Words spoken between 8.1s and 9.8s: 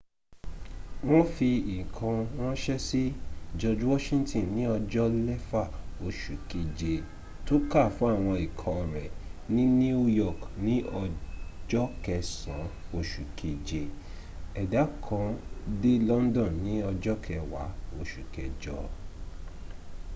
àwọn ikọ̀ rẹ ní